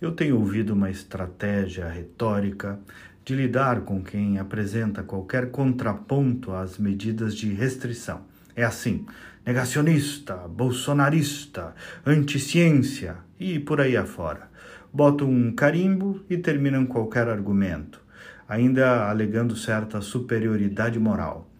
[0.00, 2.78] eu tenho ouvido uma estratégia retórica
[3.24, 8.22] de lidar com quem apresenta qualquer contraponto às medidas de restrição.
[8.54, 9.04] É assim:
[9.44, 11.74] negacionista, bolsonarista,
[12.06, 14.48] anticiência e por aí afora.
[14.92, 18.00] Botam um carimbo e terminam qualquer argumento,
[18.48, 21.50] ainda alegando certa superioridade moral.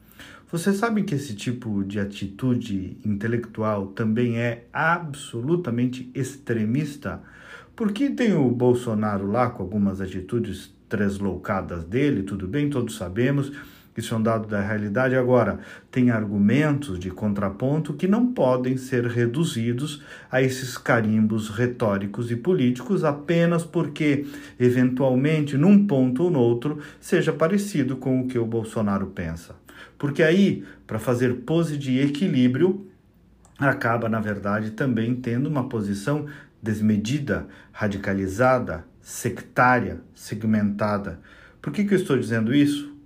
[0.50, 7.22] Você sabe que esse tipo de atitude intelectual também é absolutamente extremista?
[7.76, 13.52] Porque tem o Bolsonaro lá com algumas atitudes tresloucadas dele, tudo bem, todos sabemos,
[14.00, 15.16] isso é um dado da realidade.
[15.16, 15.58] Agora,
[15.90, 23.04] tem argumentos de contraponto que não podem ser reduzidos a esses carimbos retóricos e políticos
[23.04, 24.26] apenas porque,
[24.58, 29.56] eventualmente, num ponto ou noutro, seja parecido com o que o Bolsonaro pensa.
[29.98, 32.86] Porque aí, para fazer pose de equilíbrio,
[33.58, 36.26] acaba, na verdade, também tendo uma posição
[36.62, 41.20] desmedida, radicalizada, sectária, segmentada.
[41.60, 42.97] Por que, que eu estou dizendo isso?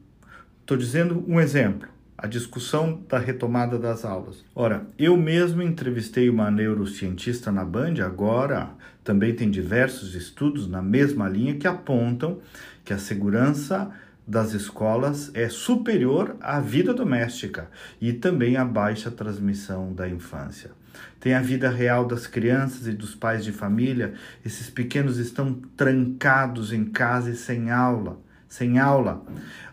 [0.62, 4.44] Estou dizendo um exemplo, a discussão da retomada das aulas.
[4.54, 8.70] Ora, eu mesmo entrevistei uma neurocientista na Band, agora
[9.02, 12.38] também tem diversos estudos na mesma linha que apontam
[12.84, 13.90] que a segurança
[14.24, 17.68] das escolas é superior à vida doméstica
[18.00, 20.70] e também à baixa transmissão da infância.
[21.18, 24.14] Tem a vida real das crianças e dos pais de família.
[24.44, 28.20] Esses pequenos estão trancados em casa e sem aula.
[28.52, 29.24] Sem aula.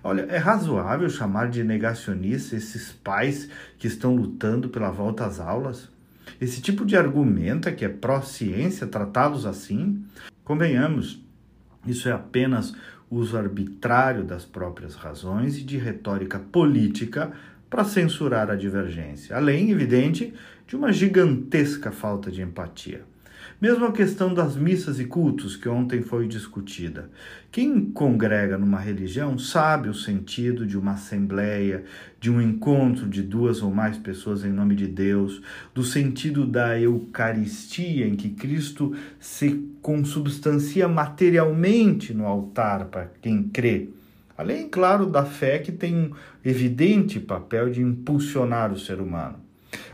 [0.02, 5.90] Olha, é razoável chamar de negacionista esses pais que estão lutando pela volta às aulas?
[6.40, 10.02] Esse tipo de argumento é que é pró-ciência tratá-los assim?
[10.46, 11.22] Convenhamos,
[11.86, 12.74] isso é apenas
[13.12, 17.34] uso arbitrário das próprias razões e de retórica política
[17.70, 20.34] para censurar a divergência, além, evidente,
[20.66, 23.04] de uma gigantesca falta de empatia.
[23.62, 27.10] Mesmo a questão das missas e cultos que ontem foi discutida.
[27.52, 31.84] Quem congrega numa religião sabe o sentido de uma assembleia,
[32.20, 35.42] de um encontro de duas ou mais pessoas em nome de Deus,
[35.74, 43.90] do sentido da Eucaristia, em que Cristo se consubstancia materialmente no altar para quem crê.
[44.38, 46.12] Além, claro, da fé que tem um
[46.46, 49.49] evidente papel de impulsionar o ser humano.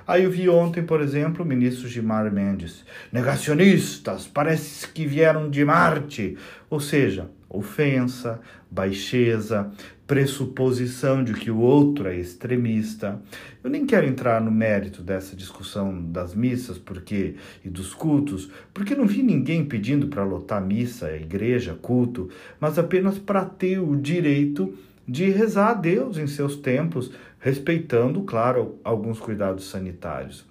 [0.08, 2.86] Aí eu vi ontem, por exemplo, o ministro Gilmar Mendes.
[3.12, 6.38] Negacionistas, parece que vieram de Marte.
[6.69, 9.72] Ou seja, ofensa, baixeza,
[10.08, 13.19] pressuposição de que o outro é extremista.
[13.63, 18.94] Eu nem quero entrar no mérito dessa discussão das missas porque e dos cultos, porque
[18.94, 24.78] não vi ninguém pedindo para lotar missa, igreja, culto, mas apenas para ter o direito
[25.07, 27.12] de rezar a Deus em seus tempos,
[27.45, 30.44] respeitando, claro, alguns cuidados sanitários.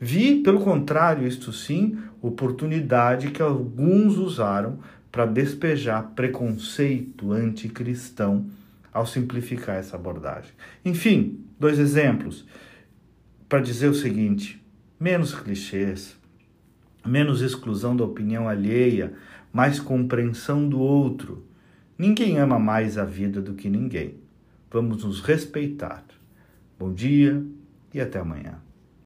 [0.00, 4.78] Vi, pelo contrário, isto sim, oportunidade que alguns usaram
[5.10, 8.46] para despejar preconceito anticristão
[8.92, 10.52] ao simplificar essa abordagem.
[10.84, 12.46] Enfim, dois exemplos
[13.48, 14.64] para dizer o seguinte:
[15.00, 16.16] menos clichês,
[17.04, 19.14] menos exclusão da opinião alheia,
[19.52, 21.44] mais compreensão do outro
[21.98, 24.16] Ninguém ama mais a vida do que ninguém.
[24.70, 26.04] Vamos nos respeitar.
[26.78, 27.42] Bom dia
[27.94, 28.65] e até amanhã.